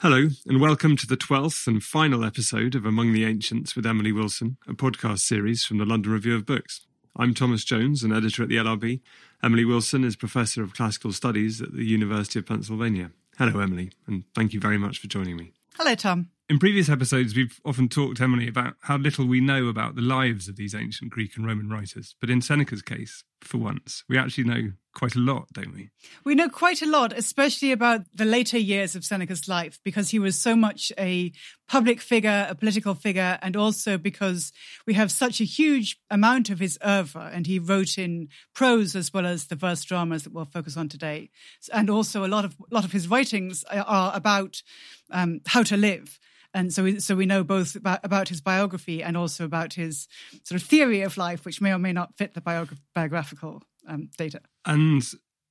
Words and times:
Hello, 0.00 0.28
and 0.46 0.60
welcome 0.60 0.96
to 0.96 1.06
the 1.06 1.16
12th 1.16 1.66
and 1.66 1.82
final 1.82 2.24
episode 2.24 2.74
of 2.74 2.84
Among 2.84 3.12
the 3.12 3.24
Ancients 3.24 3.74
with 3.74 3.86
Emily 3.86 4.12
Wilson, 4.12 4.58
a 4.68 4.74
podcast 4.74 5.20
series 5.20 5.64
from 5.64 5.78
the 5.78 5.86
London 5.86 6.12
Review 6.12 6.34
of 6.34 6.44
Books. 6.44 6.84
I'm 7.16 7.32
Thomas 7.32 7.64
Jones, 7.64 8.02
an 8.02 8.12
editor 8.12 8.42
at 8.42 8.48
the 8.48 8.56
LRB. 8.56 9.00
Emily 9.42 9.64
Wilson 9.64 10.04
is 10.04 10.16
Professor 10.16 10.62
of 10.62 10.74
Classical 10.74 11.12
Studies 11.12 11.62
at 11.62 11.72
the 11.72 11.84
University 11.84 12.40
of 12.40 12.46
Pennsylvania. 12.46 13.12
Hello, 13.38 13.60
Emily, 13.60 13.92
and 14.06 14.24
thank 14.34 14.52
you 14.52 14.60
very 14.60 14.78
much 14.78 14.98
for 14.98 15.06
joining 15.06 15.36
me. 15.36 15.52
Hello, 15.76 15.94
Tom. 15.94 16.28
In 16.50 16.58
previous 16.58 16.90
episodes, 16.90 17.34
we've 17.34 17.58
often 17.64 17.88
talked, 17.88 18.20
Emily, 18.20 18.48
about 18.48 18.74
how 18.80 18.98
little 18.98 19.26
we 19.26 19.40
know 19.40 19.68
about 19.68 19.94
the 19.94 20.02
lives 20.02 20.48
of 20.48 20.56
these 20.56 20.74
ancient 20.74 21.12
Greek 21.12 21.36
and 21.36 21.46
Roman 21.46 21.70
writers. 21.70 22.16
But 22.20 22.30
in 22.30 22.42
Seneca's 22.42 22.82
case, 22.82 23.24
for 23.40 23.58
once, 23.58 24.04
we 24.08 24.18
actually 24.18 24.44
know 24.44 24.72
quite 24.94 25.14
a 25.14 25.20
lot, 25.20 25.48
don't 25.52 25.74
we? 25.74 25.90
We 26.24 26.34
know 26.34 26.48
quite 26.48 26.82
a 26.82 26.86
lot, 26.86 27.12
especially 27.12 27.72
about 27.72 28.02
the 28.14 28.24
later 28.24 28.58
years 28.58 28.94
of 28.94 29.04
Seneca's 29.04 29.48
life, 29.48 29.78
because 29.84 30.10
he 30.10 30.18
was 30.18 30.40
so 30.40 30.56
much 30.56 30.92
a 30.98 31.32
public 31.68 32.00
figure, 32.00 32.46
a 32.48 32.54
political 32.54 32.94
figure, 32.94 33.38
and 33.42 33.56
also 33.56 33.98
because 33.98 34.52
we 34.86 34.94
have 34.94 35.10
such 35.10 35.40
a 35.40 35.44
huge 35.44 35.98
amount 36.10 36.50
of 36.50 36.58
his 36.58 36.78
oeuvre, 36.86 37.30
and 37.32 37.46
he 37.46 37.58
wrote 37.58 37.98
in 37.98 38.28
prose 38.54 38.94
as 38.96 39.12
well 39.12 39.26
as 39.26 39.46
the 39.46 39.56
verse 39.56 39.82
dramas 39.84 40.22
that 40.22 40.32
we'll 40.32 40.44
focus 40.44 40.76
on 40.76 40.88
today. 40.88 41.30
And 41.72 41.90
also 41.90 42.24
a 42.24 42.28
lot 42.28 42.44
of 42.44 42.56
lot 42.70 42.84
of 42.84 42.92
his 42.92 43.08
writings 43.08 43.64
are 43.70 44.12
about 44.14 44.62
um, 45.10 45.40
how 45.46 45.62
to 45.64 45.76
live 45.76 46.18
and 46.54 46.72
so 46.72 46.84
we, 46.84 47.00
so 47.00 47.16
we 47.16 47.26
know 47.26 47.42
both 47.42 47.74
about, 47.74 48.00
about 48.04 48.28
his 48.28 48.40
biography 48.40 49.02
and 49.02 49.16
also 49.16 49.44
about 49.44 49.74
his 49.74 50.06
sort 50.44 50.60
of 50.60 50.66
theory 50.66 51.02
of 51.02 51.16
life, 51.16 51.44
which 51.44 51.60
may 51.60 51.72
or 51.72 51.78
may 51.78 51.92
not 51.92 52.16
fit 52.16 52.34
the 52.34 52.40
biogra- 52.40 52.78
biographical 52.94 53.62
um, 53.88 54.08
data. 54.16 54.40
And 54.66 55.02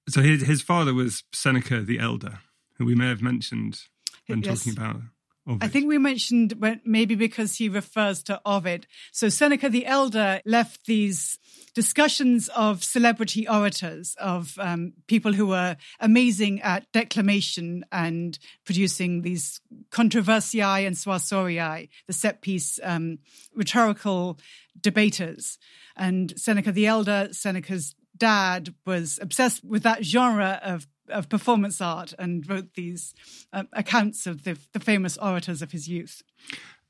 so 0.10 0.22
his, 0.22 0.44
his 0.44 0.62
father 0.62 0.94
was 0.94 1.24
Seneca 1.32 1.82
the 1.82 2.00
Elder, 2.00 2.40
who 2.78 2.86
we 2.86 2.96
may 2.96 3.08
have 3.08 3.22
mentioned 3.22 3.82
when 4.28 4.42
yes. 4.42 4.60
talking 4.60 4.78
about 4.78 5.02
Ovid. 5.46 5.64
I 5.64 5.68
think 5.68 5.88
we 5.88 5.98
mentioned 5.98 6.54
maybe 6.86 7.16
because 7.16 7.58
he 7.58 7.68
refers 7.68 8.24
to 8.24 8.42
Ovid. 8.46 8.88
So 9.12 9.30
Seneca 9.30 9.70
the 9.70 9.86
Elder 9.86 10.42
left 10.46 10.86
these 10.86 11.38
discussions 11.76 12.50
of 12.50 12.84
celebrity 12.84 13.48
orators, 13.48 14.16
of 14.20 14.58
um, 14.60 14.94
people 15.08 15.34
who 15.34 15.48
were 15.48 15.76
amazing 16.00 16.62
at 16.62 16.90
declamation 16.94 17.84
and 17.92 18.38
producing 18.64 19.22
these 19.24 19.60
controversiae 19.92 20.86
and 20.86 20.96
suasoriae, 20.96 21.90
the 22.08 22.14
set 22.14 22.42
piece 22.42 22.80
um, 22.84 23.20
rhetorical 23.54 24.40
debaters. 24.80 25.58
And 25.98 26.34
Seneca 26.40 26.72
the 26.72 26.88
Elder, 26.88 27.30
Seneca's 27.32 27.96
dad, 28.24 28.74
was 28.86 29.20
obsessed 29.22 29.64
with 29.66 29.84
that 29.84 30.06
genre 30.06 30.60
of 30.64 30.88
of 31.10 31.28
performance 31.28 31.82
art 31.82 32.14
and 32.18 32.50
wrote 32.50 32.76
these 32.76 33.14
uh, 33.52 33.64
accounts 33.74 34.26
of 34.26 34.46
the, 34.46 34.58
the 34.72 34.80
famous 34.80 35.18
orators 35.18 35.62
of 35.62 35.74
his 35.74 35.90
youth. 35.90 36.22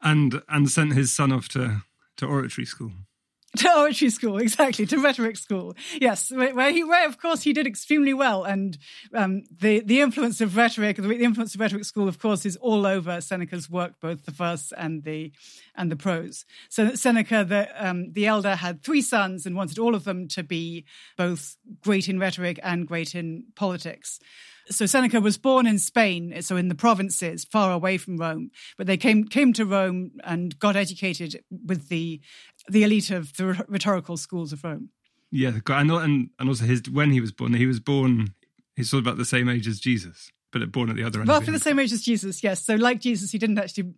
And 0.02 0.44
and 0.48 0.70
sent 0.70 0.94
his 0.94 1.12
son 1.12 1.32
off 1.32 1.48
to, 1.50 1.82
to 2.18 2.28
oratory 2.28 2.66
school. 2.66 2.92
To 3.58 3.78
oratory 3.78 4.10
school, 4.10 4.40
exactly, 4.40 4.88
to 4.88 4.98
rhetoric 4.98 5.38
school. 5.38 5.76
Yes, 6.02 6.32
where 6.32 6.72
he, 6.72 6.84
where 6.84 7.08
of 7.08 7.20
course 7.20 7.44
he 7.44 7.54
did 7.54 7.68
extremely 7.68 8.12
well, 8.12 8.44
and 8.44 8.80
um, 9.14 9.44
the 9.52 9.82
the 9.82 10.02
influence 10.02 10.42
of 10.42 10.58
rhetoric, 10.58 10.98
the 10.98 11.20
influence 11.20 11.54
of 11.54 11.62
rhetoric 11.62 11.86
school, 11.86 12.08
of 12.08 12.18
course, 12.18 12.48
is 12.48 12.58
all 12.58 12.88
over 12.88 13.22
Seneca's 13.22 13.70
work, 13.70 14.00
both 14.02 14.26
the 14.26 14.32
verse 14.32 14.74
and 14.76 15.04
the 15.04 15.32
and 15.76 15.92
the 15.92 15.96
prose. 15.96 16.46
So 16.70 16.96
Seneca, 16.96 17.46
the 17.48 17.70
um, 17.78 18.14
the 18.14 18.26
elder, 18.26 18.56
had 18.56 18.84
three 18.84 19.04
sons 19.04 19.46
and 19.46 19.56
wanted 19.56 19.78
all 19.78 19.94
of 19.94 20.04
them 20.04 20.28
to 20.30 20.42
be 20.42 20.86
both 21.16 21.56
great 21.82 22.10
in 22.10 22.18
rhetoric 22.18 22.60
and 22.64 22.88
great 22.88 23.14
in 23.14 23.44
politics. 23.56 24.20
So 24.70 24.86
Seneca 24.86 25.20
was 25.20 25.38
born 25.38 25.68
in 25.68 25.78
Spain, 25.80 26.42
so 26.42 26.56
in 26.56 26.70
the 26.70 26.76
provinces, 26.76 27.44
far 27.44 27.72
away 27.72 27.98
from 27.98 28.18
Rome. 28.18 28.52
But 28.78 28.88
they 28.88 28.98
came 28.98 29.26
came 29.26 29.54
to 29.54 29.66
Rome 29.66 30.12
and 30.24 30.58
got 30.60 30.76
educated 30.76 31.44
with 31.66 31.90
the 31.90 32.22
the 32.70 32.84
elite 32.84 33.12
of 33.12 33.36
the 33.36 33.66
rhetorical 33.68 34.18
schools 34.18 34.54
of 34.54 34.64
Rome. 34.64 34.90
Yeah, 35.32 35.60
and 35.68 35.92
and 35.92 36.30
also 36.48 36.66
his 36.66 36.84
when 36.90 37.12
he 37.12 37.20
was 37.20 37.32
born, 37.32 37.54
he 37.54 37.66
was 37.66 37.80
born. 37.80 38.34
He's 38.76 38.90
sort 38.90 39.02
of 39.02 39.08
about 39.08 39.18
the 39.18 39.26
same 39.26 39.50
age 39.50 39.68
as 39.68 39.80
Jesus, 39.80 40.32
but 40.52 40.72
born 40.72 40.90
at 40.90 40.96
the 40.96 41.04
other 41.04 41.20
end. 41.20 41.30
Roughly 41.30 41.52
the 41.52 41.60
same 41.60 41.80
age 41.80 41.92
as 41.92 42.04
Jesus, 42.04 42.44
yes. 42.44 42.64
So 42.64 42.76
like 42.76 43.00
Jesus, 43.00 43.32
he 43.32 43.38
didn't 43.38 43.58
actually 43.58 43.94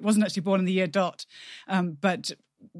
wasn't 0.00 0.24
actually 0.24 0.42
born 0.42 0.60
in 0.60 0.66
the 0.66 0.72
year 0.72 0.86
dot, 0.86 1.26
um, 1.68 1.96
but 2.00 2.32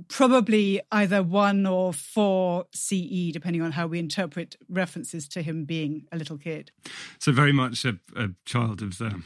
probably 0.09 0.81
either 0.93 1.23
one 1.23 1.67
or 1.67 1.93
four 1.93 2.67
CE, 2.73 3.33
depending 3.33 3.63
on 3.63 3.73
how 3.73 3.87
we 3.87 3.99
interpret 3.99 4.57
references 4.69 5.29
to 5.29 5.43
him 5.43 5.65
being 5.65 6.07
a 6.13 6.17
little 6.17 6.39
kid. 6.39 6.71
So 7.19 7.33
very 7.33 7.53
much 7.53 7.85
a, 7.85 7.99
a 8.17 8.29
child 8.45 8.83
of 8.83 8.99
the 8.99 9.23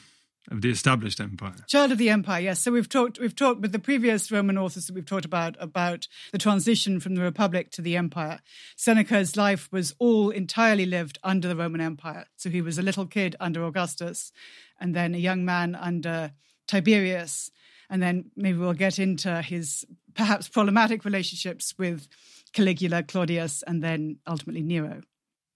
of 0.50 0.60
the 0.60 0.70
established 0.70 1.20
empire. 1.20 1.54
Child 1.66 1.92
of 1.92 1.98
the 1.98 2.10
empire, 2.10 2.40
yes. 2.40 2.60
So 2.60 2.70
we've 2.70 2.88
talked 2.88 3.18
we've 3.18 3.34
talked 3.34 3.60
with 3.60 3.72
the 3.72 3.78
previous 3.78 4.30
Roman 4.30 4.58
authors 4.58 4.86
that 4.86 4.94
we've 4.94 5.06
talked 5.06 5.24
about 5.24 5.56
about 5.58 6.06
the 6.32 6.38
transition 6.38 7.00
from 7.00 7.14
the 7.14 7.22
republic 7.22 7.70
to 7.72 7.82
the 7.82 7.96
empire. 7.96 8.40
Seneca's 8.76 9.36
life 9.36 9.68
was 9.72 9.94
all 9.98 10.30
entirely 10.30 10.86
lived 10.86 11.18
under 11.22 11.48
the 11.48 11.56
Roman 11.56 11.80
Empire. 11.80 12.26
So 12.36 12.50
he 12.50 12.60
was 12.60 12.78
a 12.78 12.82
little 12.82 13.06
kid 13.06 13.36
under 13.40 13.64
Augustus 13.64 14.32
and 14.78 14.94
then 14.94 15.14
a 15.14 15.18
young 15.18 15.44
man 15.44 15.74
under 15.74 16.32
Tiberius 16.66 17.50
and 17.90 18.02
then 18.02 18.30
maybe 18.36 18.58
we'll 18.58 18.72
get 18.72 18.98
into 18.98 19.42
his 19.42 19.84
perhaps 20.14 20.48
problematic 20.48 21.04
relationships 21.04 21.74
with 21.78 22.08
Caligula, 22.52 23.02
Claudius, 23.02 23.62
and 23.66 23.82
then 23.82 24.18
ultimately 24.26 24.62
Nero. 24.62 25.02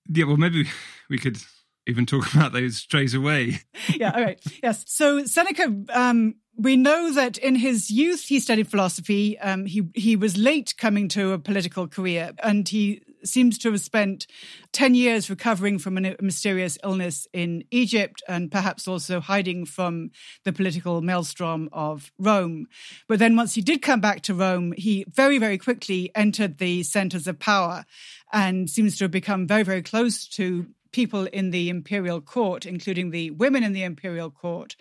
Yeah, 0.09 0.25
well, 0.25 0.37
maybe 0.37 0.67
we 1.09 1.19
could 1.19 1.39
even 1.87 2.07
talk 2.07 2.33
about 2.35 2.53
those 2.53 2.77
straight 2.77 3.15
away. 3.15 3.61
yeah, 3.95 4.13
all 4.15 4.23
right. 4.23 4.41
Yes. 4.63 4.85
So 4.87 5.25
Seneca, 5.25 5.75
um, 5.91 6.37
we 6.59 6.77
know 6.77 7.13
that 7.13 7.39
in 7.39 7.55
his 7.55 7.91
youth 7.91 8.25
he 8.25 8.41
studied 8.41 8.69
philosophy. 8.69 9.39
Um, 9.39 9.65
he 9.65 9.89
he 9.95 10.17
was 10.17 10.37
late 10.37 10.75
coming 10.77 11.09
to 11.11 11.33
a 11.33 11.39
political 11.39 11.87
career, 11.87 12.33
and 12.43 12.69
he 12.69 13.03
seems 13.25 13.59
to 13.59 13.71
have 13.71 13.81
spent 13.81 14.27
10 14.73 14.95
years 14.95 15.31
recovering 15.31 15.79
from 15.79 15.99
a 15.99 16.17
mysterious 16.21 16.79
illness 16.85 17.27
in 17.33 17.65
Egypt 17.71 18.23
and 18.29 18.51
perhaps 18.51 18.87
also 18.87 19.21
hiding 19.21 19.65
from 19.65 20.11
the 20.45 20.53
political 20.53 21.01
maelstrom 21.01 21.69
of 21.73 22.13
Rome. 22.19 22.67
But 23.09 23.19
then 23.19 23.37
once 23.37 23.55
he 23.55 23.61
did 23.61 23.83
come 23.83 24.01
back 24.01 24.23
to 24.23 24.35
Rome, 24.35 24.73
he 24.77 25.05
very, 25.09 25.39
very 25.39 25.59
quickly 25.59 26.11
entered 26.15 26.59
the 26.59 26.83
centers 26.83 27.27
of 27.27 27.39
power 27.39 27.85
and 28.33 28.69
seems 28.69 28.97
to 28.99 29.05
have 29.05 29.11
become 29.11 29.47
very, 29.47 29.63
very 29.63 29.83
close 29.83 30.27
to 30.29 30.67
people 30.93 31.27
in 31.27 31.51
the 31.51 31.69
imperial 31.69 32.21
court, 32.21 32.67
including 32.67 33.11
the 33.11 33.31
women 33.33 33.63
in 33.63 33.73
the 33.73 33.85
imperial 33.85 34.31
court. 34.31 34.77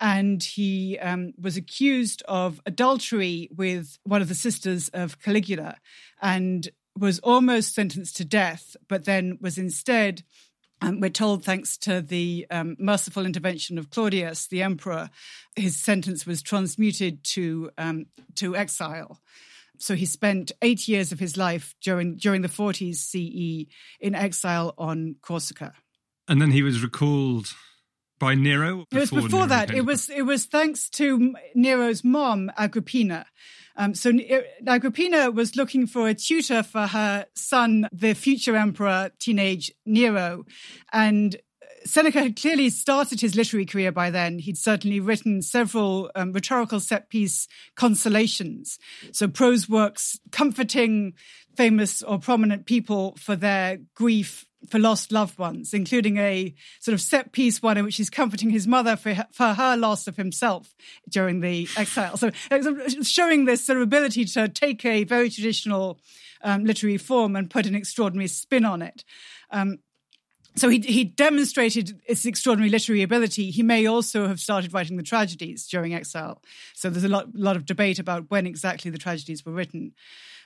And 0.00 0.42
he 0.42 0.98
um, 0.98 1.32
was 1.40 1.56
accused 1.56 2.22
of 2.28 2.60
adultery 2.66 3.48
with 3.54 3.98
one 4.04 4.22
of 4.22 4.28
the 4.28 4.34
sisters 4.34 4.88
of 4.90 5.20
Caligula. 5.20 5.76
And 6.20 6.68
was 6.98 7.20
almost 7.20 7.74
sentenced 7.74 8.16
to 8.16 8.24
death, 8.24 8.76
but 8.88 9.04
then 9.04 9.38
was 9.40 9.56
instead 9.56 10.24
um, 10.80 11.00
we're 11.00 11.10
told, 11.10 11.44
thanks 11.44 11.76
to 11.78 12.00
the 12.00 12.46
um, 12.50 12.76
merciful 12.78 13.26
intervention 13.26 13.78
of 13.78 13.90
Claudius, 13.90 14.46
the 14.46 14.62
emperor, 14.62 15.10
his 15.56 15.76
sentence 15.76 16.24
was 16.24 16.40
transmuted 16.40 17.24
to 17.24 17.70
um, 17.76 18.06
to 18.36 18.54
exile. 18.54 19.20
So 19.78 19.94
he 19.94 20.06
spent 20.06 20.52
eight 20.62 20.88
years 20.88 21.12
of 21.12 21.18
his 21.18 21.36
life 21.36 21.74
during 21.80 22.16
during 22.16 22.42
the 22.42 22.48
40s 22.48 22.96
CE 22.96 23.70
in 24.00 24.14
exile 24.14 24.74
on 24.78 25.16
Corsica. 25.22 25.72
And 26.26 26.42
then 26.42 26.50
he 26.50 26.62
was 26.62 26.82
recalled 26.82 27.54
by 28.18 28.34
Nero. 28.34 28.84
It 28.90 28.98
was 28.98 29.10
before 29.10 29.30
Nero 29.30 29.46
that. 29.46 29.74
It 29.74 29.84
was 29.84 30.08
it 30.10 30.22
was 30.22 30.46
thanks 30.46 30.88
to 30.90 31.34
Nero's 31.54 32.04
mom, 32.04 32.50
Agrippina. 32.56 33.26
Um, 33.76 33.94
so 33.94 34.12
Agrippina 34.66 35.30
was 35.30 35.54
looking 35.54 35.86
for 35.86 36.08
a 36.08 36.14
tutor 36.14 36.64
for 36.64 36.88
her 36.88 37.26
son, 37.36 37.88
the 37.92 38.14
future 38.14 38.56
emperor, 38.56 39.12
teenage 39.20 39.70
Nero, 39.86 40.44
and 40.92 41.36
Seneca 41.88 42.20
had 42.20 42.36
clearly 42.36 42.70
started 42.70 43.20
his 43.20 43.34
literary 43.34 43.66
career 43.66 43.90
by 43.90 44.10
then. 44.10 44.38
He'd 44.38 44.58
certainly 44.58 45.00
written 45.00 45.42
several 45.42 46.10
um, 46.14 46.32
rhetorical 46.32 46.80
set 46.80 47.08
piece 47.08 47.48
consolations. 47.76 48.78
So 49.12 49.28
prose 49.28 49.68
works 49.68 50.18
comforting 50.30 51.14
famous 51.56 52.02
or 52.02 52.18
prominent 52.18 52.66
people 52.66 53.16
for 53.18 53.34
their 53.34 53.78
grief 53.94 54.44
for 54.68 54.78
lost 54.78 55.12
loved 55.12 55.38
ones, 55.38 55.72
including 55.72 56.18
a 56.18 56.54
sort 56.80 56.92
of 56.92 57.00
set 57.00 57.32
piece 57.32 57.62
one 57.62 57.78
in 57.78 57.84
which 57.84 57.96
he's 57.96 58.10
comforting 58.10 58.50
his 58.50 58.66
mother 58.66 58.96
for 58.96 59.14
her, 59.14 59.26
for 59.32 59.54
her 59.54 59.76
loss 59.76 60.08
of 60.08 60.16
himself 60.16 60.74
during 61.08 61.40
the 61.40 61.68
exile. 61.76 62.16
So 62.16 62.30
showing 63.02 63.44
this 63.44 63.64
sort 63.64 63.76
of 63.76 63.82
ability 63.82 64.24
to 64.24 64.48
take 64.48 64.84
a 64.84 65.04
very 65.04 65.30
traditional 65.30 66.00
um, 66.42 66.64
literary 66.64 66.98
form 66.98 67.36
and 67.36 67.48
put 67.48 67.66
an 67.66 67.74
extraordinary 67.74 68.28
spin 68.28 68.64
on 68.64 68.82
it. 68.82 69.04
Um, 69.50 69.78
so 70.56 70.68
he, 70.68 70.80
he 70.80 71.04
demonstrated 71.04 72.00
his 72.04 72.26
extraordinary 72.26 72.70
literary 72.70 73.02
ability. 73.02 73.50
He 73.50 73.62
may 73.62 73.86
also 73.86 74.26
have 74.26 74.40
started 74.40 74.72
writing 74.72 74.96
the 74.96 75.02
tragedies 75.02 75.66
during 75.66 75.94
exile. 75.94 76.42
So 76.74 76.90
there's 76.90 77.04
a 77.04 77.08
lot, 77.08 77.34
lot 77.34 77.56
of 77.56 77.64
debate 77.64 77.98
about 77.98 78.30
when 78.30 78.46
exactly 78.46 78.90
the 78.90 78.98
tragedies 78.98 79.44
were 79.44 79.52
written. 79.52 79.92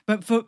But 0.05 0.23
for, 0.23 0.43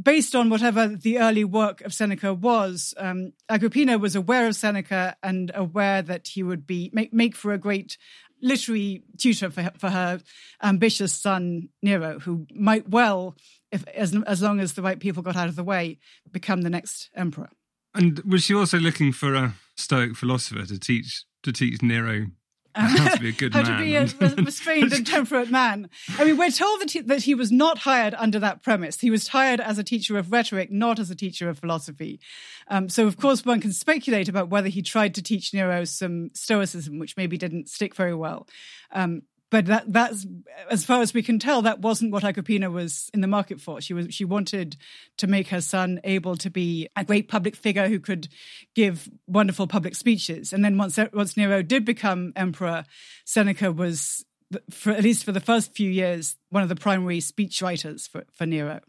based 0.00 0.34
on 0.34 0.50
whatever 0.50 0.86
the 0.88 1.18
early 1.18 1.44
work 1.44 1.80
of 1.80 1.92
Seneca 1.92 2.32
was, 2.32 2.94
um, 2.96 3.32
Agrippina 3.48 3.98
was 3.98 4.14
aware 4.14 4.46
of 4.46 4.54
Seneca 4.54 5.16
and 5.22 5.50
aware 5.54 6.02
that 6.02 6.28
he 6.28 6.42
would 6.42 6.66
be 6.66 6.90
make, 6.92 7.12
make 7.12 7.34
for 7.34 7.52
a 7.52 7.58
great 7.58 7.98
literary 8.40 9.02
tutor 9.16 9.50
for, 9.50 9.70
for 9.78 9.90
her 9.90 10.20
ambitious 10.62 11.12
son 11.12 11.70
Nero, 11.82 12.20
who 12.20 12.46
might 12.54 12.88
well, 12.88 13.36
if 13.72 13.86
as, 13.88 14.14
as 14.26 14.42
long 14.42 14.60
as 14.60 14.74
the 14.74 14.82
right 14.82 15.00
people 15.00 15.22
got 15.22 15.36
out 15.36 15.48
of 15.48 15.56
the 15.56 15.64
way, 15.64 15.98
become 16.30 16.62
the 16.62 16.70
next 16.70 17.10
emperor. 17.16 17.50
And 17.94 18.20
was 18.20 18.44
she 18.44 18.54
also 18.54 18.78
looking 18.78 19.12
for 19.12 19.34
a 19.34 19.54
Stoic 19.76 20.16
philosopher 20.16 20.66
to 20.66 20.78
teach 20.78 21.24
to 21.42 21.52
teach 21.52 21.82
Nero 21.82 22.26
how 22.74 23.14
to 23.14 23.20
be 23.20 23.28
a 23.30 23.32
good 23.32 23.52
how 23.54 23.62
man? 23.62 23.78
to 23.78 23.84
be 23.84 23.96
a 23.96 24.42
restrained 24.42 24.92
and 24.92 25.06
temperate 25.06 25.50
man. 25.50 25.88
I 26.18 26.24
mean, 26.24 26.36
we're 26.36 26.50
told 26.50 26.80
that 26.80 26.90
he, 26.92 27.00
that 27.00 27.22
he 27.22 27.34
was 27.34 27.50
not 27.50 27.78
hired 27.78 28.14
under 28.14 28.38
that 28.38 28.62
premise. 28.62 29.00
He 29.00 29.10
was 29.10 29.28
hired 29.28 29.60
as 29.60 29.78
a 29.78 29.84
teacher 29.84 30.18
of 30.18 30.30
rhetoric, 30.32 30.70
not 30.70 30.98
as 30.98 31.10
a 31.10 31.14
teacher 31.16 31.48
of 31.48 31.58
philosophy. 31.58 32.20
Um, 32.68 32.88
so, 32.88 33.06
of 33.06 33.16
course, 33.16 33.44
one 33.44 33.60
can 33.60 33.72
speculate 33.72 34.28
about 34.28 34.50
whether 34.50 34.68
he 34.68 34.82
tried 34.82 35.14
to 35.16 35.22
teach 35.22 35.52
Nero 35.52 35.84
some 35.84 36.30
Stoicism, 36.34 36.98
which 36.98 37.16
maybe 37.16 37.36
didn't 37.36 37.68
stick 37.68 37.94
very 37.94 38.14
well. 38.14 38.46
Um, 38.92 39.22
but 39.50 39.66
that 39.66 39.92
that's 39.92 40.26
as 40.70 40.84
far 40.84 41.00
as 41.00 41.14
we 41.14 41.22
can 41.22 41.38
tell 41.38 41.62
that 41.62 41.80
wasn't 41.80 42.12
what 42.12 42.24
agrippina 42.24 42.70
was 42.70 43.10
in 43.14 43.20
the 43.20 43.26
market 43.26 43.60
for. 43.60 43.80
She 43.80 43.94
was 43.94 44.14
she 44.14 44.24
wanted 44.24 44.76
to 45.16 45.26
make 45.26 45.48
her 45.48 45.60
son 45.60 46.00
able 46.04 46.36
to 46.36 46.50
be 46.50 46.88
a 46.96 47.04
great 47.04 47.28
public 47.28 47.56
figure 47.56 47.88
who 47.88 48.00
could 48.00 48.28
give 48.74 49.08
wonderful 49.26 49.66
public 49.66 49.94
speeches. 49.94 50.52
And 50.52 50.64
then 50.64 50.76
once 50.76 50.98
once 51.12 51.36
nero 51.36 51.62
did 51.62 51.84
become 51.84 52.32
emperor 52.36 52.84
seneca 53.24 53.72
was 53.72 54.24
for 54.70 54.92
at 54.92 55.02
least 55.02 55.24
for 55.24 55.32
the 55.32 55.40
first 55.40 55.74
few 55.74 55.90
years 55.90 56.36
one 56.50 56.62
of 56.62 56.68
the 56.68 56.76
primary 56.76 57.18
speechwriters 57.18 58.08
for, 58.08 58.24
for 58.32 58.46
nero 58.46 58.80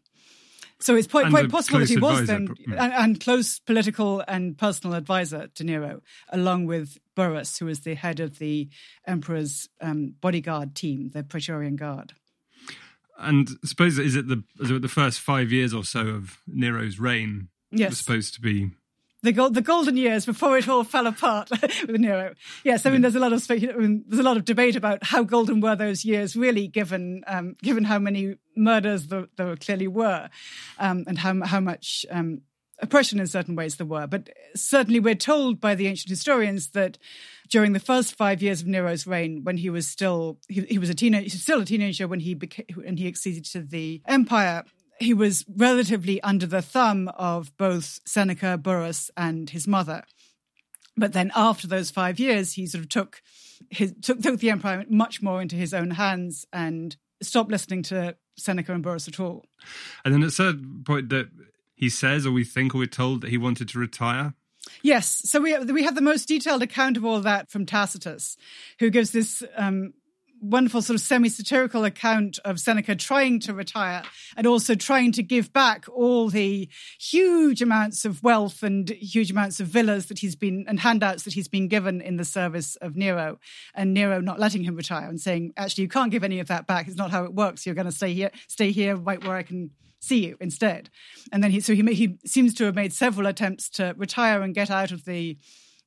so 0.82 0.96
it's 0.96 1.08
quite, 1.08 1.30
quite 1.30 1.50
possible 1.50 1.80
that 1.80 1.90
he 1.90 1.98
was 1.98 2.28
then 2.28 2.56
and, 2.68 2.94
and, 2.94 3.20
close 3.20 3.60
political 3.60 4.24
and 4.28 4.58
personal 4.58 4.96
advisor 4.96 5.48
to 5.56 5.64
Nero, 5.64 6.02
along 6.30 6.68
with 6.68 6.98
Burrus, 7.16 7.58
who 7.58 7.66
was 7.66 7.82
the 7.82 7.96
head 7.96 8.20
of 8.20 8.40
the 8.40 8.70
emperor's 9.06 9.68
um, 9.82 10.16
bodyguard 10.22 10.76
team, 10.76 11.10
the 11.14 11.24
Praetorian 11.24 11.76
Guard. 11.76 12.14
And 13.18 13.50
suppose 13.66 14.00
is 14.00 14.16
it 14.16 14.30
the 14.30 14.44
is 14.62 14.72
it 14.72 14.82
the 14.82 14.88
first 14.88 15.20
five 15.20 15.52
years 15.52 15.74
or 15.74 15.84
so 15.84 16.08
of 16.08 16.38
Nero's 16.48 17.00
reign 17.00 17.50
yes. 17.70 17.90
was 17.90 17.98
supposed 17.98 18.34
to 18.36 18.42
be 18.42 18.72
the 19.22 19.32
gold, 19.32 19.54
the 19.54 19.62
golden 19.62 19.98
years 19.98 20.26
before 20.26 20.58
it 20.58 20.68
all 20.68 20.84
fell 20.84 21.08
apart 21.08 21.50
with 21.52 22.00
Nero. 22.00 22.34
Yes, 22.64 22.86
I 22.86 22.92
mean 22.92 23.02
there's 23.02 23.16
a 23.16 23.20
lot 23.20 23.34
of 23.34 23.42
specu- 23.42 23.74
I 23.74 23.78
mean, 23.78 24.06
there's 24.08 24.20
a 24.20 24.24
lot 24.24 24.38
of 24.38 24.46
debate 24.46 24.76
about 24.76 25.04
how 25.04 25.24
golden 25.24 25.60
were 25.62 25.76
those 25.76 26.06
years 26.06 26.36
really, 26.36 26.68
given 26.68 27.24
um, 27.28 27.56
given 27.62 27.84
how 27.84 28.00
many 28.00 28.36
murders 28.56 29.08
there, 29.08 29.28
there 29.38 29.56
clearly 29.56 29.88
were, 29.88 30.30
um, 30.78 31.04
and 31.08 31.18
how 31.18 31.44
how 31.44 31.60
much 31.60 32.06
um, 32.10 32.42
oppression 32.82 33.20
in 33.20 33.28
certain 33.28 33.56
ways 33.56 33.76
there 33.76 33.88
were. 33.88 34.08
But 34.08 34.30
certainly 34.56 35.00
we're 35.00 35.16
told 35.16 35.60
by 35.60 35.76
the 35.76 35.88
ancient 35.88 36.10
historians 36.10 36.70
that 36.70 36.98
during 37.50 37.74
the 37.74 37.80
first 37.80 38.16
five 38.16 38.42
years 38.42 38.62
of 38.62 38.68
Nero's 38.68 39.08
reign, 39.08 39.44
when 39.44 39.58
he 39.58 39.70
was 39.70 39.88
still 39.88 40.40
he, 40.48 40.62
he 40.62 40.78
was 40.78 40.90
a 40.90 40.96
teenager, 40.96 41.30
still 41.30 41.62
a 41.62 41.66
teenager 41.66 42.08
when 42.08 42.20
he 42.20 42.34
became 42.36 42.66
when 42.76 42.98
he 42.98 43.08
acceded 43.08 43.46
to 43.46 43.62
the 43.62 44.02
empire, 44.08 44.64
he 45.00 45.14
was 45.14 45.46
relatively 45.48 46.22
under 46.22 46.46
the 46.46 46.62
thumb 46.62 47.08
of 47.10 47.56
both 47.58 48.00
Seneca, 48.06 48.58
Burrus, 48.58 49.10
and 49.16 49.50
his 49.50 49.68
mother. 49.68 50.04
But 50.98 51.14
then 51.14 51.32
after 51.36 51.68
those 51.68 51.92
five 51.92 52.20
years, 52.20 52.54
he 52.54 52.68
sort 52.68 52.84
of 52.84 52.90
took 52.90 53.22
his 53.70 53.94
took, 54.02 54.22
took 54.22 54.40
the 54.40 54.50
empire 54.50 54.86
much 54.90 55.22
more 55.22 55.42
into 55.42 55.56
his 55.56 55.74
own 55.74 55.92
hands 55.92 56.46
and 56.52 56.96
stopped 57.22 57.52
listening 57.52 57.84
to 57.84 58.16
Seneca 58.38 58.74
and 58.74 58.84
Burrus 58.84 59.08
at 59.08 59.20
all. 59.20 59.46
And 60.04 60.14
then 60.14 60.22
at 60.22 60.30
a 60.30 60.32
certain 60.32 60.84
point 60.86 61.10
that 61.10 61.30
he 61.76 61.90
says, 61.90 62.26
or 62.26 62.32
we 62.32 62.44
think, 62.44 62.76
or 62.76 62.80
we're 62.80 62.88
told 62.88 63.22
that 63.22 63.30
he 63.30 63.38
wanted 63.38 63.70
to 63.70 63.80
retire. 63.80 64.34
Yes, 64.82 65.22
so 65.26 65.40
we 65.40 65.58
we 65.58 65.84
have 65.84 65.96
the 65.96 66.02
most 66.02 66.28
detailed 66.28 66.62
account 66.62 66.98
of 66.98 67.06
all 67.06 67.22
that 67.22 67.50
from 67.50 67.66
Tacitus, 67.66 68.38
who 68.80 68.90
gives 68.90 69.12
this 69.12 69.42
um, 69.56 69.94
wonderful 70.42 70.82
sort 70.82 70.96
of 70.96 71.02
semi-satirical 71.02 71.86
account 71.86 72.40
of 72.46 72.60
Seneca 72.60 72.96
trying 72.96 73.40
to 73.42 73.54
retire 73.54 74.04
and 74.38 74.48
also 74.48 74.76
trying 74.76 75.12
to 75.14 75.24
give 75.24 75.52
back 75.54 75.86
all 75.92 76.30
the 76.30 76.70
huge 77.00 77.62
amounts 77.62 78.06
of 78.06 78.24
wealth 78.24 78.64
and 78.64 78.90
huge 78.90 79.32
amounts 79.32 79.60
of 79.60 79.68
villas 79.68 80.08
that 80.08 80.20
he's 80.20 80.36
been 80.36 80.66
and 80.68 80.80
handouts 80.80 81.24
that 81.24 81.34
he's 81.34 81.48
been 81.48 81.68
given 81.68 82.02
in 82.02 82.18
the 82.18 82.26
service 82.26 82.76
of 82.78 82.96
Nero 82.96 83.40
and 83.74 83.94
Nero 83.94 84.22
not 84.22 84.40
letting 84.40 84.64
him 84.64 84.76
retire 84.76 85.08
and 85.08 85.20
saying 85.20 85.54
actually 85.58 85.84
you 85.84 85.90
can't 85.90 86.12
give 86.12 86.24
any 86.24 86.40
of 86.40 86.48
that 86.48 86.68
back. 86.68 86.88
It's 86.88 86.98
not 86.98 87.12
how 87.12 87.24
it 87.24 87.34
works. 87.34 87.66
You're 87.66 87.76
going 87.76 87.86
to 87.86 87.92
stay 87.92 88.14
here 88.14 88.32
stay 88.48 88.72
here 88.72 88.96
right 88.96 89.24
where 89.24 89.36
I 89.36 89.44
can 89.44 89.72
see 90.00 90.26
you 90.26 90.38
instead. 90.40 90.90
And 91.32 91.44
then 91.44 91.52
he 91.52 91.60
so 91.60 91.74
he 91.74 91.84
he 91.94 92.18
seems 92.26 92.54
to 92.56 92.66
have 92.66 92.76
made 92.76 92.94
several 92.94 93.28
attempts 93.28 93.70
to 93.72 93.94
retire 93.98 94.42
and 94.42 94.56
get 94.56 94.72
out 94.72 94.92
of 94.92 95.06
the 95.06 95.38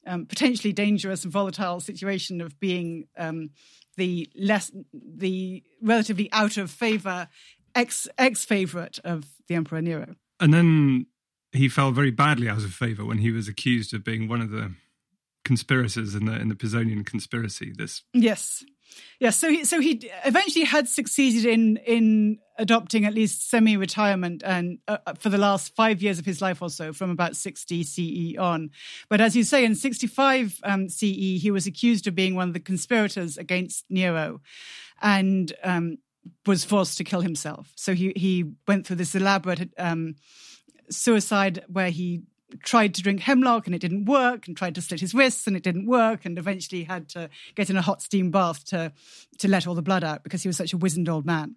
um, 0.06 0.26
potentially 0.26 0.72
dangerous 0.72 1.24
and 1.24 1.32
volatile 1.32 1.80
situation 1.80 2.40
of 2.40 2.58
being 2.58 3.06
um, 3.16 3.50
the 3.96 4.28
less 4.34 4.72
the 4.92 5.62
relatively 5.80 6.30
out 6.32 6.56
of 6.56 6.70
favor 6.70 7.28
ex 7.74 8.08
ex 8.18 8.44
favorite 8.44 8.98
of 9.04 9.24
the 9.48 9.54
Emperor 9.54 9.82
Nero. 9.82 10.14
And 10.40 10.52
then 10.52 11.06
he 11.52 11.68
fell 11.68 11.92
very 11.92 12.10
badly 12.10 12.48
out 12.48 12.64
of 12.64 12.72
favor 12.72 13.04
when 13.04 13.18
he 13.18 13.30
was 13.30 13.48
accused 13.48 13.94
of 13.94 14.04
being 14.04 14.28
one 14.28 14.40
of 14.40 14.50
the 14.50 14.72
conspirators 15.44 16.14
in 16.14 16.24
the 16.24 16.34
in 16.34 16.48
the 16.48 16.54
Pisonian 16.54 17.04
conspiracy. 17.04 17.72
This 17.76 18.02
yes, 18.12 18.64
Yes, 19.18 19.36
so 19.36 19.48
he, 19.48 19.64
so 19.64 19.80
he 19.80 20.10
eventually 20.24 20.64
had 20.64 20.88
succeeded 20.88 21.44
in 21.44 21.76
in 21.78 22.38
adopting 22.58 23.04
at 23.04 23.14
least 23.14 23.48
semi-retirement 23.48 24.42
and 24.44 24.78
uh, 24.86 24.98
uh 25.06 25.14
for 25.14 25.30
the 25.30 25.38
last 25.38 25.74
five 25.74 26.02
years 26.02 26.18
of 26.18 26.26
his 26.26 26.42
life 26.42 26.60
or 26.60 26.70
so, 26.70 26.92
from 26.92 27.10
about 27.10 27.36
60 27.36 27.82
CE 27.82 28.36
on. 28.36 28.70
But 29.08 29.20
as 29.20 29.34
you 29.36 29.44
say, 29.44 29.64
in 29.64 29.74
65 29.74 30.60
um, 30.64 30.88
CE, 30.88 31.40
he 31.40 31.50
was 31.50 31.66
accused 31.66 32.06
of 32.06 32.14
being 32.14 32.34
one 32.34 32.48
of 32.48 32.54
the 32.54 32.60
conspirators 32.60 33.38
against 33.38 33.84
Nero, 33.88 34.40
and 35.00 35.52
um, 35.62 35.98
was 36.46 36.64
forced 36.64 36.98
to 36.98 37.04
kill 37.04 37.20
himself. 37.20 37.72
So 37.76 37.94
he 37.94 38.12
he 38.16 38.44
went 38.66 38.86
through 38.86 38.96
this 38.96 39.14
elaborate 39.14 39.72
um, 39.78 40.16
suicide 40.90 41.64
where 41.68 41.90
he 41.90 42.22
tried 42.62 42.94
to 42.94 43.02
drink 43.02 43.20
hemlock 43.20 43.66
and 43.66 43.74
it 43.74 43.80
didn't 43.80 44.04
work 44.04 44.46
and 44.46 44.56
tried 44.56 44.74
to 44.74 44.82
slit 44.82 45.00
his 45.00 45.14
wrists 45.14 45.46
and 45.46 45.56
it 45.56 45.62
didn't 45.62 45.86
work 45.86 46.24
and 46.24 46.38
eventually 46.38 46.84
had 46.84 47.08
to 47.10 47.28
get 47.54 47.70
in 47.70 47.76
a 47.76 47.82
hot 47.82 48.02
steam 48.02 48.30
bath 48.30 48.64
to 48.66 48.92
to 49.38 49.48
let 49.48 49.66
all 49.66 49.74
the 49.74 49.82
blood 49.82 50.04
out 50.04 50.22
because 50.22 50.42
he 50.42 50.48
was 50.48 50.56
such 50.56 50.72
a 50.72 50.76
wizened 50.76 51.08
old 51.08 51.26
man. 51.26 51.56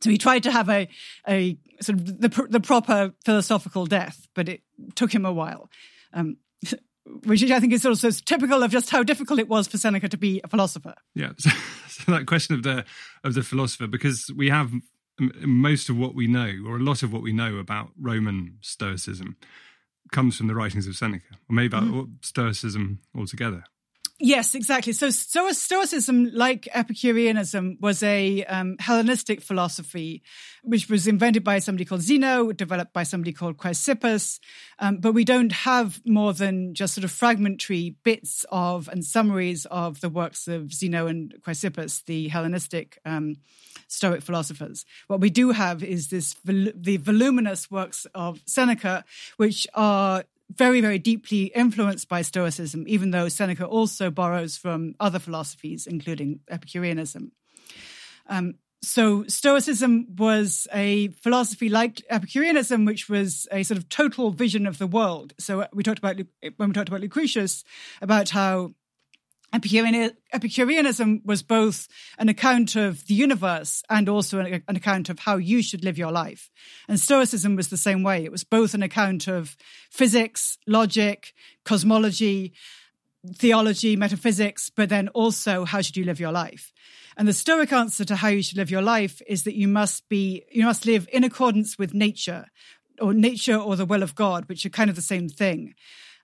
So 0.00 0.10
he 0.10 0.18
tried 0.18 0.42
to 0.44 0.50
have 0.50 0.68
a 0.68 0.88
a 1.28 1.58
sort 1.80 1.98
of 1.98 2.20
the 2.20 2.46
the 2.48 2.60
proper 2.60 3.12
philosophical 3.24 3.86
death 3.86 4.26
but 4.34 4.48
it 4.48 4.62
took 4.94 5.14
him 5.14 5.24
a 5.24 5.32
while 5.32 5.70
um, 6.12 6.36
which 7.24 7.42
I 7.50 7.60
think 7.60 7.72
is 7.72 7.84
also 7.84 8.10
typical 8.10 8.62
of 8.62 8.70
just 8.70 8.90
how 8.90 9.02
difficult 9.02 9.38
it 9.38 9.48
was 9.48 9.68
for 9.68 9.76
Seneca 9.76 10.08
to 10.08 10.16
be 10.16 10.40
a 10.42 10.48
philosopher. 10.48 10.94
Yeah, 11.14 11.32
so, 11.38 11.50
so 11.88 12.12
that 12.12 12.26
question 12.26 12.54
of 12.54 12.62
the 12.62 12.84
of 13.22 13.34
the 13.34 13.42
philosopher, 13.42 13.86
because 13.86 14.30
we 14.34 14.48
have 14.48 14.72
most 15.18 15.88
of 15.88 15.98
what 15.98 16.14
we 16.14 16.26
know, 16.26 16.52
or 16.66 16.76
a 16.76 16.80
lot 16.80 17.02
of 17.02 17.12
what 17.12 17.22
we 17.22 17.32
know 17.32 17.56
about 17.56 17.90
Roman 18.00 18.58
Stoicism, 18.62 19.36
comes 20.12 20.36
from 20.36 20.46
the 20.46 20.54
writings 20.54 20.86
of 20.86 20.96
Seneca, 20.96 21.34
or 21.48 21.54
maybe 21.54 21.76
mm-hmm. 21.76 22.12
Stoicism 22.22 23.00
altogether. 23.16 23.64
Yes, 24.20 24.54
exactly. 24.54 24.92
So 24.92 25.10
Stoicism, 25.10 26.30
like 26.32 26.68
Epicureanism, 26.72 27.78
was 27.80 28.00
a 28.04 28.44
um, 28.44 28.76
Hellenistic 28.78 29.42
philosophy, 29.42 30.22
which 30.62 30.88
was 30.88 31.08
invented 31.08 31.42
by 31.42 31.58
somebody 31.58 31.84
called 31.84 32.02
Zeno, 32.02 32.52
developed 32.52 32.92
by 32.92 33.02
somebody 33.02 33.32
called 33.32 33.56
Chrysippus. 33.56 34.38
Um, 34.78 34.98
but 34.98 35.14
we 35.14 35.24
don't 35.24 35.50
have 35.50 36.00
more 36.06 36.32
than 36.32 36.74
just 36.74 36.94
sort 36.94 37.04
of 37.04 37.10
fragmentary 37.10 37.96
bits 38.04 38.46
of 38.52 38.86
and 38.88 39.04
summaries 39.04 39.66
of 39.66 40.00
the 40.00 40.08
works 40.08 40.46
of 40.46 40.72
Zeno 40.72 41.08
and 41.08 41.34
Chrysippus, 41.42 42.04
the 42.04 42.28
Hellenistic 42.28 43.00
um, 43.04 43.38
Stoic 43.88 44.22
philosophers. 44.22 44.86
What 45.08 45.20
we 45.20 45.30
do 45.30 45.50
have 45.50 45.82
is 45.82 46.08
this 46.10 46.36
the 46.44 46.98
voluminous 46.98 47.68
works 47.68 48.06
of 48.14 48.40
Seneca, 48.46 49.04
which 49.38 49.66
are 49.74 50.22
very, 50.50 50.80
very 50.80 50.98
deeply 50.98 51.44
influenced 51.54 52.08
by 52.08 52.22
Stoicism, 52.22 52.84
even 52.86 53.10
though 53.10 53.28
Seneca 53.28 53.66
also 53.66 54.10
borrows 54.10 54.56
from 54.56 54.94
other 55.00 55.18
philosophies, 55.18 55.86
including 55.86 56.40
Epicureanism. 56.50 57.32
Um, 58.28 58.54
so 58.82 59.24
Stoicism 59.26 60.06
was 60.16 60.68
a 60.72 61.08
philosophy 61.08 61.68
like 61.68 62.02
Epicureanism, 62.10 62.84
which 62.84 63.08
was 63.08 63.48
a 63.50 63.62
sort 63.62 63.78
of 63.78 63.88
total 63.88 64.30
vision 64.30 64.66
of 64.66 64.78
the 64.78 64.86
world. 64.86 65.32
So 65.38 65.66
we 65.72 65.82
talked 65.82 65.98
about 65.98 66.16
when 66.56 66.68
we 66.68 66.74
talked 66.74 66.88
about 66.88 67.00
Lucretius 67.00 67.64
about 68.02 68.30
how 68.30 68.74
Epicureanism 69.54 71.22
was 71.24 71.42
both 71.44 71.86
an 72.18 72.28
account 72.28 72.74
of 72.74 73.06
the 73.06 73.14
universe 73.14 73.84
and 73.88 74.08
also 74.08 74.40
an, 74.40 74.62
account 74.68 75.08
of 75.08 75.20
how 75.20 75.36
you 75.36 75.62
should 75.62 75.84
live 75.84 75.96
your 75.96 76.10
life. 76.10 76.50
And 76.88 76.98
Stoicism 76.98 77.54
was 77.54 77.68
the 77.68 77.76
same 77.76 78.02
way. 78.02 78.24
It 78.24 78.32
was 78.32 78.42
both 78.42 78.74
an 78.74 78.82
account 78.82 79.28
of 79.28 79.56
physics, 79.90 80.58
logic, 80.66 81.34
cosmology, 81.64 82.52
theology, 83.32 83.96
metaphysics, 83.96 84.70
but 84.70 84.88
then 84.88 85.08
also 85.08 85.64
how 85.64 85.80
should 85.80 85.96
you 85.96 86.04
live 86.04 86.20
your 86.20 86.32
life? 86.32 86.72
And 87.16 87.28
the 87.28 87.32
Stoic 87.32 87.72
answer 87.72 88.04
to 88.04 88.16
how 88.16 88.28
you 88.28 88.42
should 88.42 88.58
live 88.58 88.72
your 88.72 88.82
life 88.82 89.22
is 89.28 89.44
that 89.44 89.54
you 89.54 89.68
must 89.68 90.08
be, 90.08 90.42
you 90.50 90.64
must 90.64 90.84
live 90.84 91.08
in 91.12 91.22
accordance 91.22 91.78
with 91.78 91.94
nature 91.94 92.46
or 93.00 93.14
nature 93.14 93.56
or 93.56 93.76
the 93.76 93.86
will 93.86 94.02
of 94.02 94.14
God, 94.14 94.48
which 94.48 94.66
are 94.66 94.70
kind 94.70 94.90
of 94.90 94.96
the 94.96 95.02
same 95.02 95.28
thing. 95.28 95.74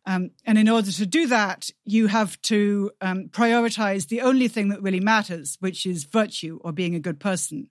Um, 0.07 0.31
and 0.47 0.59
in 0.59 0.69
order 0.69 0.91
to 0.91 1.07
do 1.07 1.27
that, 1.27 1.71
you 1.85 2.07
have 2.07 2.41
to 2.43 2.91
um, 3.01 3.29
prioritize 3.29 4.09
the 4.09 4.23
only 4.23 4.49
thing 4.49 4.69
that 4.71 4.83
really 4.83 5.01
matters, 5.01 5.57
which 5.61 5.85
is 5.87 6.05
virtue 6.05 6.59
or 6.63 6.73
being 6.73 6.95
a 6.95 7.01
good 7.01 7.21
person. 7.21 7.69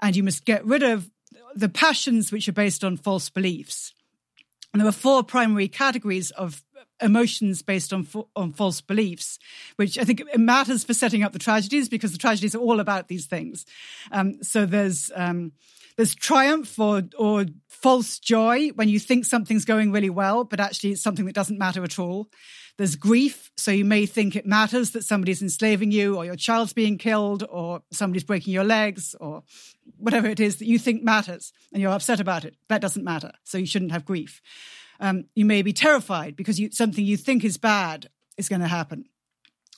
And 0.00 0.16
you 0.16 0.22
must 0.22 0.44
get 0.44 0.64
rid 0.64 0.82
of 0.82 1.10
the 1.54 1.68
passions 1.68 2.32
which 2.32 2.48
are 2.48 2.52
based 2.52 2.84
on 2.84 2.96
false 2.96 3.28
beliefs. 3.28 3.92
And 4.72 4.80
there 4.80 4.88
are 4.88 4.92
four 4.92 5.22
primary 5.22 5.68
categories 5.68 6.30
of 6.32 6.62
emotions 7.00 7.62
based 7.62 7.92
on 7.92 8.06
on 8.34 8.52
false 8.52 8.80
beliefs, 8.80 9.38
which 9.76 9.98
I 9.98 10.04
think 10.04 10.20
it 10.20 10.38
matters 10.38 10.84
for 10.84 10.94
setting 10.94 11.22
up 11.22 11.32
the 11.32 11.38
tragedies 11.38 11.88
because 11.88 12.12
the 12.12 12.18
tragedies 12.18 12.54
are 12.54 12.60
all 12.60 12.80
about 12.80 13.08
these 13.08 13.26
things. 13.26 13.64
Um, 14.10 14.42
so 14.42 14.66
there's 14.66 15.10
um, 15.14 15.52
there's 15.98 16.14
triumph 16.14 16.78
or 16.78 17.02
or 17.18 17.44
false 17.66 18.18
joy 18.18 18.68
when 18.68 18.88
you 18.88 18.98
think 18.98 19.24
something's 19.24 19.66
going 19.66 19.92
really 19.92 20.08
well, 20.08 20.44
but 20.44 20.60
actually 20.60 20.92
it's 20.92 21.02
something 21.02 21.26
that 21.26 21.34
doesn't 21.34 21.58
matter 21.58 21.84
at 21.84 21.98
all. 21.98 22.28
There's 22.78 22.94
grief, 22.94 23.50
so 23.56 23.72
you 23.72 23.84
may 23.84 24.06
think 24.06 24.36
it 24.36 24.46
matters 24.46 24.92
that 24.92 25.02
somebody's 25.02 25.42
enslaving 25.42 25.90
you, 25.90 26.16
or 26.16 26.24
your 26.24 26.36
child's 26.36 26.72
being 26.72 26.96
killed, 26.96 27.44
or 27.50 27.82
somebody's 27.92 28.22
breaking 28.22 28.54
your 28.54 28.62
legs, 28.62 29.16
or 29.20 29.42
whatever 29.96 30.28
it 30.28 30.38
is 30.38 30.58
that 30.58 30.66
you 30.66 30.78
think 30.78 31.02
matters, 31.02 31.52
and 31.72 31.82
you're 31.82 31.92
upset 31.92 32.20
about 32.20 32.44
it. 32.44 32.54
That 32.68 32.80
doesn't 32.80 33.04
matter, 33.04 33.32
so 33.42 33.58
you 33.58 33.66
shouldn't 33.66 33.90
have 33.90 34.04
grief. 34.04 34.40
Um, 35.00 35.24
you 35.34 35.44
may 35.44 35.62
be 35.62 35.72
terrified 35.72 36.36
because 36.36 36.60
you, 36.60 36.70
something 36.70 37.04
you 37.04 37.16
think 37.16 37.44
is 37.44 37.58
bad 37.58 38.08
is 38.36 38.48
going 38.48 38.62
to 38.62 38.68
happen. 38.68 39.06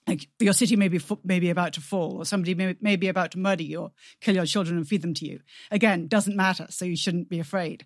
Like 0.06 0.28
your 0.38 0.54
city 0.54 0.76
may 0.76 0.88
be, 0.88 1.00
may 1.24 1.40
be 1.40 1.50
about 1.50 1.74
to 1.74 1.80
fall, 1.80 2.16
or 2.16 2.24
somebody 2.24 2.54
may, 2.54 2.74
may 2.80 2.96
be 2.96 3.08
about 3.08 3.32
to 3.32 3.38
murder 3.38 3.62
you 3.62 3.80
or 3.80 3.92
kill 4.20 4.34
your 4.34 4.46
children 4.46 4.76
and 4.76 4.88
feed 4.88 5.02
them 5.02 5.14
to 5.14 5.26
you. 5.26 5.40
Again, 5.70 6.08
doesn't 6.08 6.36
matter, 6.36 6.66
so 6.70 6.84
you 6.84 6.96
shouldn't 6.96 7.28
be 7.28 7.38
afraid. 7.38 7.84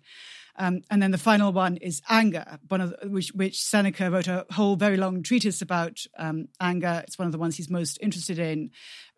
Um, 0.57 0.81
and 0.89 1.01
then 1.01 1.11
the 1.11 1.17
final 1.17 1.51
one 1.51 1.77
is 1.77 2.01
anger, 2.09 2.59
one 2.69 2.81
of 2.81 2.91
the, 2.91 3.09
which, 3.09 3.29
which 3.29 3.61
Seneca 3.61 4.09
wrote 4.09 4.27
a 4.27 4.45
whole 4.51 4.75
very 4.75 4.95
long 4.97 5.21
treatise 5.21 5.61
about 5.61 6.05
um, 6.17 6.47
anger. 6.61 7.03
It's 7.05 7.19
one 7.19 7.25
of 7.25 7.31
the 7.33 7.37
ones 7.37 7.57
he's 7.57 7.69
most 7.69 7.99
interested 8.01 8.39
in, 8.39 8.71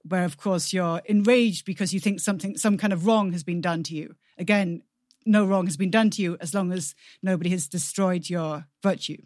where 0.03 0.25
of 0.25 0.37
course 0.37 0.73
you're 0.73 1.01
enraged 1.05 1.65
because 1.65 1.93
you 1.93 1.99
think 1.99 2.19
something, 2.19 2.57
some 2.57 2.77
kind 2.77 2.91
of 2.91 3.05
wrong 3.05 3.31
has 3.33 3.43
been 3.43 3.61
done 3.61 3.83
to 3.83 3.93
you. 3.93 4.15
Again, 4.37 4.81
no 5.25 5.45
wrong 5.45 5.67
has 5.67 5.77
been 5.77 5.91
done 5.91 6.09
to 6.11 6.21
you 6.21 6.37
as 6.41 6.53
long 6.53 6.71
as 6.71 6.95
nobody 7.21 7.51
has 7.51 7.67
destroyed 7.67 8.29
your 8.29 8.65
virtue. 8.81 9.17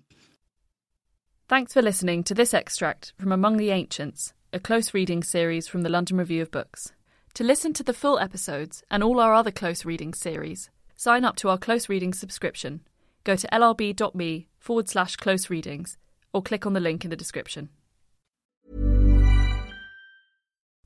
Thanks 1.52 1.74
for 1.74 1.82
listening 1.82 2.24
to 2.24 2.34
this 2.34 2.54
extract 2.54 3.12
from 3.20 3.34
Among 3.34 3.58
the 3.58 3.72
Ancients, 3.72 4.32
a 4.54 4.60
close 4.62 4.94
reading 4.94 5.22
series 5.22 5.68
from 5.68 5.82
the 5.82 5.90
London 5.90 6.16
Review 6.16 6.42
of 6.42 6.50
Books. 6.50 6.94
To 7.34 7.44
listen 7.44 7.74
to 7.74 7.84
the 7.84 7.94
full 7.94 8.18
episodes 8.20 8.84
and 8.90 9.04
all 9.04 9.20
our 9.20 9.34
other 9.34 9.52
close 9.52 9.84
reading 9.84 10.14
series, 10.14 10.70
sign 10.96 11.26
up 11.26 11.36
to 11.36 11.50
our 11.50 11.58
close 11.58 11.90
reading 11.90 12.14
subscription. 12.14 12.80
Go 13.26 13.36
to 13.36 13.50
lrb.me 13.50 14.48
forward 14.60 14.88
slash 14.88 15.18
close 15.18 15.50
readings 15.50 15.98
or 16.32 16.42
click 16.42 16.66
on 16.66 16.72
the 16.72 16.80
link 16.80 17.04
in 17.04 17.10
the 17.10 17.18
description. 17.18 17.68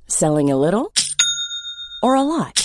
Selling 0.08 0.50
a 0.50 0.58
little 0.58 0.92
or 2.02 2.16
a 2.16 2.24
lot? 2.24 2.65